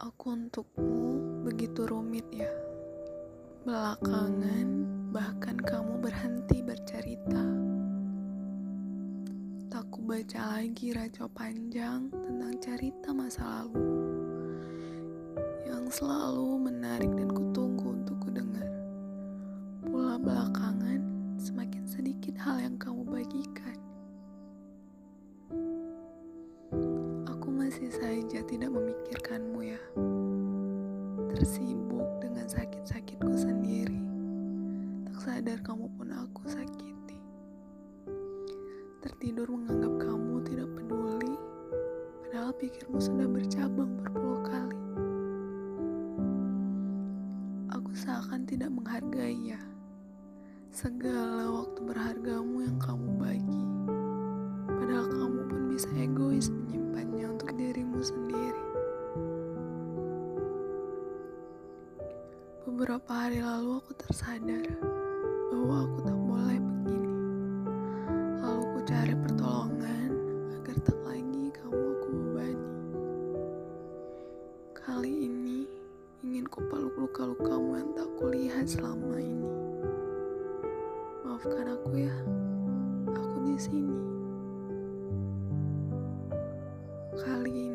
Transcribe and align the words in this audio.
Aku 0.00 0.32
untukmu 0.32 1.20
begitu 1.44 1.84
rumit 1.84 2.24
ya. 2.32 2.48
Belakangan 3.68 4.88
bahkan 5.12 5.60
kamu 5.60 6.00
berhenti 6.00 6.64
bercerita. 6.64 7.44
Tak 9.68 9.84
ku 9.92 10.00
baca 10.00 10.56
lagi 10.56 10.96
raco 10.96 11.28
panjang 11.28 12.08
tentang 12.08 12.54
cerita 12.64 13.12
masa 13.12 13.44
lalu 13.44 13.92
yang 15.68 15.84
selalu 15.92 16.48
menarik 16.72 17.12
dan 17.12 17.28
kutunggu 17.28 18.00
untuk 18.00 18.24
kudengar. 18.24 18.72
Pula 19.84 20.16
belakangan 20.16 21.04
semakin 21.36 21.84
sedikit 21.84 22.40
hal 22.40 22.56
yang 22.56 22.80
kamu 22.80 23.04
bagikan. 23.04 23.76
Aku 27.28 27.52
masih 27.52 27.92
saja 27.92 28.40
tidak 28.48 28.72
memikirkanmu 28.72 29.39
sadar 35.40 35.56
kamu 35.64 35.88
pun 35.96 36.12
aku 36.12 36.44
sakiti. 36.52 37.16
Tertidur 39.00 39.48
menganggap 39.48 40.12
kamu 40.12 40.36
tidak 40.44 40.68
peduli, 40.76 41.32
padahal 42.20 42.52
pikirmu 42.60 43.00
sudah 43.00 43.24
bercabang 43.24 43.88
berpuluh 44.04 44.44
kali. 44.44 44.80
Aku 47.72 47.88
seakan 47.96 48.44
tidak 48.44 48.68
menghargai 48.68 49.56
ya. 49.56 49.60
Segala 50.68 51.48
waktu 51.48 51.88
berhargamu 51.88 52.56
yang 52.60 52.76
kamu 52.76 53.08
bagi. 53.16 53.64
Padahal 54.68 55.08
kamu 55.08 55.40
pun 55.48 55.62
bisa 55.72 55.88
egois 55.96 56.52
menyimpannya 56.52 57.32
untuk 57.32 57.48
dirimu 57.56 57.96
sendiri. 58.04 58.64
Beberapa 62.68 63.08
hari 63.08 63.40
lalu 63.40 63.80
aku 63.80 63.96
tersadar 63.96 64.99
bahwa 65.60 65.84
aku 65.84 65.98
tak 66.08 66.16
boleh 66.24 66.56
begini. 66.56 67.16
Lalu 68.40 68.64
ku 68.64 68.78
cari 68.88 69.12
pertolongan 69.12 70.10
agar 70.56 70.76
tak 70.80 70.98
lagi 71.04 71.52
kamu 71.52 71.84
aku 72.00 72.08
bebani. 72.16 72.68
Kali 74.72 75.12
ini 75.28 75.68
ingin 76.24 76.48
ku 76.48 76.64
peluk 76.64 76.96
luka-lukamu 76.96 77.76
yang 77.76 77.92
tak 77.92 78.08
kulihat 78.16 78.64
selama 78.64 79.20
ini. 79.20 79.52
Maafkan 81.28 81.76
aku 81.76 82.08
ya, 82.08 82.16
aku 83.12 83.36
di 83.44 83.56
sini. 83.60 84.00
Kali 87.20 87.68